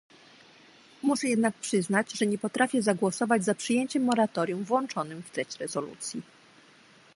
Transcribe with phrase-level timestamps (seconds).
[1.03, 6.21] Muszę jednak przyznać, że nie potrafię zagłosować za przyjęciem moratorium włączonym w treść rezolucji